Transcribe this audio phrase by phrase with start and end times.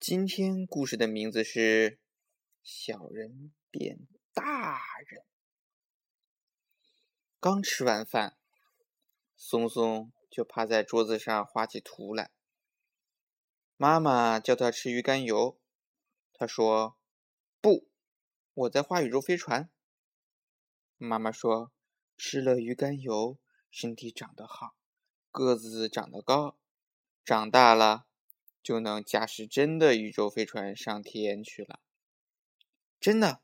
[0.00, 1.90] 今天故事的名字是
[2.62, 5.22] 《小人变大人》。
[7.40, 8.38] 刚吃完饭，
[9.36, 12.30] 松松就趴在桌子上画起图来。
[13.76, 15.60] 妈妈叫他吃鱼肝油，
[16.32, 16.96] 他说
[17.60, 17.90] ：“不，
[18.54, 19.68] 我在画宇宙飞船。”
[20.96, 21.72] 妈妈说
[22.16, 23.36] ：“吃了鱼肝油，
[23.68, 24.76] 身体长得好，
[25.32, 26.56] 个子长得高，
[27.24, 28.06] 长大了。”
[28.62, 31.80] 就能驾驶真的宇宙飞船上天去了。
[33.00, 33.40] 真的，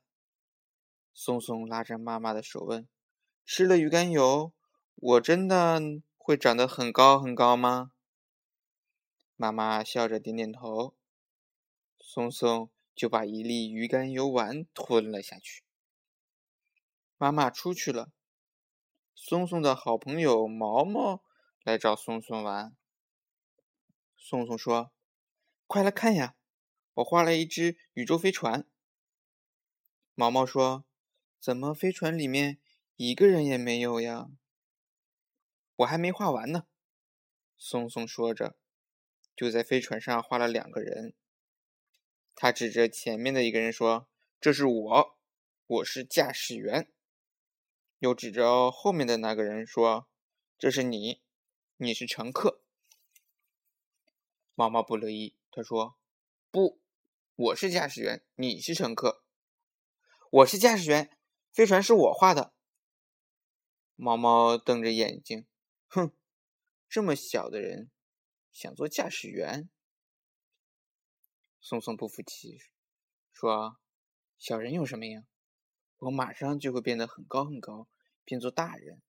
[1.12, 2.88] 松松拉着妈妈的手问
[3.46, 4.52] ：“吃了鱼肝油，
[4.96, 5.80] 我真的
[6.16, 7.92] 会长得很高很高吗？”
[9.36, 10.94] 妈妈笑着点点头。
[12.00, 15.64] 松松就把一粒鱼肝油丸吞了下去。
[17.16, 18.10] 妈妈出去了。
[19.14, 21.22] 松松的好朋友毛毛
[21.62, 22.76] 来找松松玩。
[24.16, 24.93] 松松说。
[25.66, 26.36] 快来看呀！
[26.94, 28.68] 我画了一只宇宙飞船。
[30.14, 30.84] 毛毛说
[31.40, 32.60] ：“怎么飞船里面
[32.94, 34.30] 一个人也没有呀？”
[35.76, 36.66] 我还没画完呢。
[37.56, 38.56] 松松说着，
[39.34, 41.14] 就在飞船上画了两个人。
[42.36, 44.08] 他指着前面的一个人说
[44.40, 45.18] ：“这是我，
[45.66, 46.92] 我是驾驶员。”
[47.98, 50.08] 又指着后面的那个人说
[50.56, 51.22] ：“这是你，
[51.78, 52.62] 你是乘客。”
[54.54, 55.36] 毛毛不乐意。
[55.56, 55.96] 他说
[56.50, 56.80] ：“不，
[57.36, 59.22] 我是驾驶员，你是乘客。
[60.30, 61.16] 我是驾驶员，
[61.52, 62.52] 飞船是我画的。”
[63.94, 65.46] 毛毛瞪着眼睛，
[65.86, 66.10] 哼，
[66.88, 67.92] 这么小的人
[68.50, 69.70] 想做驾驶员？
[71.60, 72.60] 松松不服气，
[73.32, 73.78] 说
[74.36, 75.22] ：“小人有什么呀？
[75.98, 77.86] 我马上就会变得很高很高，
[78.24, 79.00] 变做大人。”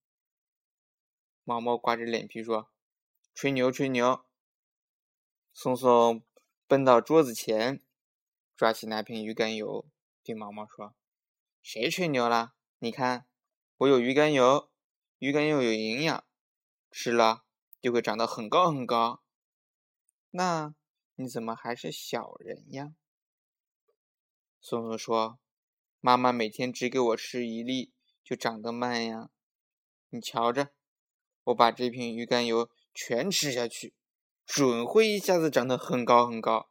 [1.43, 2.69] 毛毛挂着脸皮说
[3.33, 4.23] ：“吹牛，吹牛！”
[5.51, 6.23] 松松。
[6.67, 7.79] 奔到桌子前，
[8.55, 9.85] 抓起那瓶鱼肝油，
[10.23, 10.95] 对毛毛说
[11.61, 12.55] ：“谁吹牛了？
[12.79, 13.27] 你看，
[13.77, 14.71] 我有鱼肝油，
[15.19, 16.25] 鱼肝油有营养，
[16.89, 17.45] 吃了
[17.79, 19.21] 就会长得很高很高。
[20.31, 20.73] 那
[21.13, 22.95] 你怎么还是小人呀？”
[24.59, 25.37] 松松说
[26.01, 29.29] ：“妈妈每天只给我吃一粒，就长得慢呀。
[30.09, 30.71] 你瞧着，
[31.43, 33.93] 我把这瓶鱼肝油全吃下去。”
[34.45, 36.69] 准会一下子长得很高很高。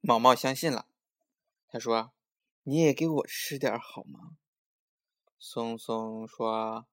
[0.00, 0.88] 毛毛相信了，
[1.68, 2.12] 他说
[2.64, 4.36] ：“你也给我吃点好吗？”
[5.38, 6.86] 松松说：“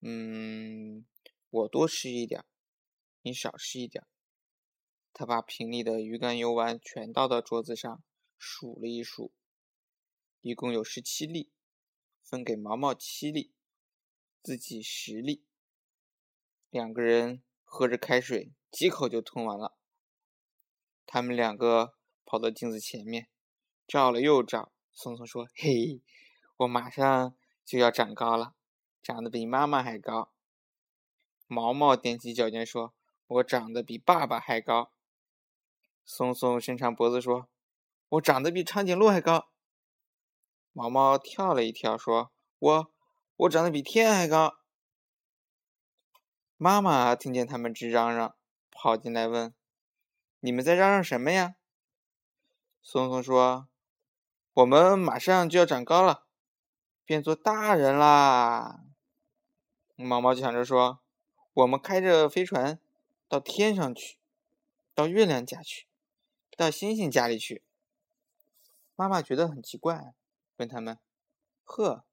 [0.00, 1.04] 嗯，
[1.50, 2.44] 我多吃一点，
[3.20, 4.06] 你少吃一点。”
[5.12, 8.02] 他把瓶里的鱼肝油丸全倒到桌子上，
[8.38, 9.32] 数了一数，
[10.40, 11.52] 一共有十七粒，
[12.22, 13.52] 分给毛毛七粒，
[14.42, 15.44] 自己十粒，
[16.70, 17.42] 两个人。
[17.76, 19.76] 喝着开水，几口就吞完了。
[21.04, 23.28] 他们两个跑到镜子前面，
[23.84, 24.70] 照了又照。
[24.92, 26.00] 松松说：“嘿，
[26.58, 27.34] 我马上
[27.64, 28.54] 就要长高了，
[29.02, 30.32] 长得比妈妈还高。”
[31.48, 32.94] 毛毛踮起脚尖说
[33.26, 34.92] ：“我长得比爸爸还高。”
[36.06, 37.48] 松松伸长脖子说
[38.10, 39.48] ：“我长得比长颈鹿还高。”
[40.72, 42.94] 毛毛跳了一跳说：“我，
[43.34, 44.58] 我长得比天还高。”
[46.56, 48.36] 妈妈听见他们直嚷嚷，
[48.70, 49.52] 跑进来问
[50.38, 51.56] ：“你们在嚷嚷什么呀？”
[52.80, 53.68] 松松说
[54.54, 56.26] ：“我们马上就要长高了，
[57.04, 58.84] 变做大人啦。”
[59.96, 61.00] 毛毛抢着说
[61.54, 62.78] ：“我们开着飞船
[63.28, 64.16] 到天上去，
[64.94, 65.88] 到月亮家去，
[66.56, 67.64] 到星星家里去。”
[68.94, 70.14] 妈妈觉得很奇怪，
[70.58, 71.00] 问他们
[71.64, 72.04] ：“呵，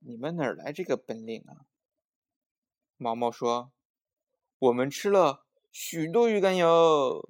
[0.00, 1.70] 你们哪儿来这个本领啊？”
[2.98, 3.70] 毛毛说。
[4.58, 7.28] 我们吃了许多鱼肝油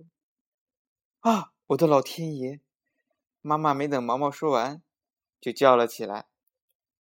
[1.19, 1.53] 啊！
[1.67, 2.61] 我的老天爷！
[3.41, 4.81] 妈妈没等毛毛说完，
[5.41, 6.29] 就叫了起来。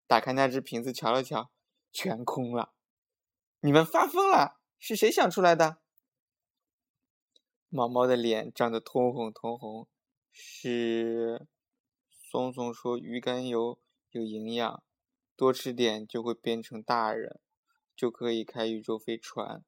[0.06, 1.50] 打开那只瓶子，瞧了瞧，
[1.92, 2.72] 全空了。
[3.60, 4.58] 你们发疯了？
[4.78, 5.82] 是谁想出来的？
[7.68, 9.87] 毛毛的脸涨得通红通红。
[10.32, 11.46] 是
[12.08, 13.78] 松松说鱼肝油
[14.08, 14.82] 有营养，
[15.37, 17.40] 多吃点就会变成大人，
[17.94, 19.62] 就可以开宇宙飞船。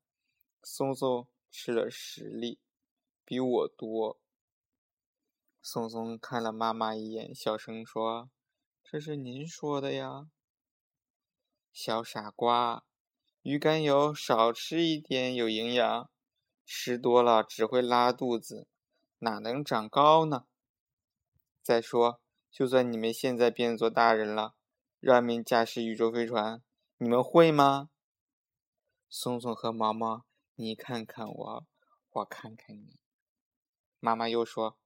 [0.69, 2.59] 松松吃了十粒，
[3.25, 4.19] 比我多。
[5.63, 8.31] 松松看了妈妈一眼，小声说
[8.83, 10.29] ：“这是您说的呀，
[11.73, 12.85] 小傻瓜，
[13.43, 16.11] 鱼肝油少吃一点有营养，
[16.65, 18.67] 吃多了只会拉肚子，
[19.21, 20.47] 哪能长高呢？
[21.63, 22.21] 再说，
[22.51, 24.57] 就算你们现在变做大人了，
[24.99, 26.61] 让你们驾驶宇宙飞船，
[26.99, 27.91] 你们会吗？”
[29.09, 30.27] 松松和毛毛。
[30.59, 31.67] 你看看我，
[32.11, 32.99] 我看看你。
[34.01, 34.79] 妈妈又说：“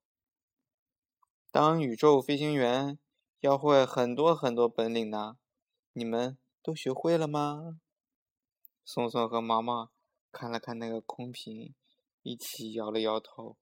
[1.52, 2.98] 当宇宙飞行员
[3.38, 5.38] 要会很多很多本领呢。
[5.92, 7.80] 你们都学会了吗？
[8.84, 9.92] 松松和毛毛
[10.32, 11.72] 看了看那个空瓶，
[12.22, 13.56] 一起摇了摇头。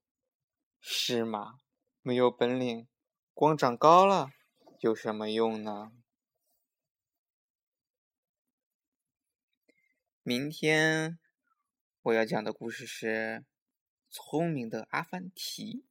[0.80, 1.58] 是吗？
[2.00, 2.88] 没有本领，
[3.34, 4.30] 光长高了
[4.80, 5.92] 有什么用呢？
[10.22, 11.18] 明天
[12.02, 13.06] 我要讲的故事是
[14.08, 15.82] 《聪明的阿凡提》。